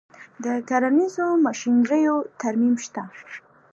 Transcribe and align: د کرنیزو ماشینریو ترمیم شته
د 0.43 0.45
کرنیزو 0.69 1.27
ماشینریو 1.45 2.15
ترمیم 2.41 2.75
شته 2.85 3.03